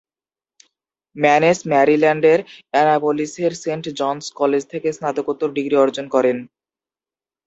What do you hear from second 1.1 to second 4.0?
ম্যানেস ম্যারিল্যান্ডের অ্যানাপোলিসের সেন্ট